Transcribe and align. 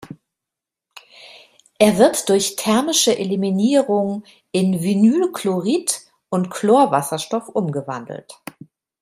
Es 1.77 1.99
wird 1.99 2.27
durch 2.29 2.55
thermische 2.55 3.15
Eliminierung 3.19 4.23
in 4.51 4.81
Vinylchlorid 4.81 6.01
und 6.29 6.49
Chlorwasserstoff 6.49 7.49
umgewandelt. 7.49 8.41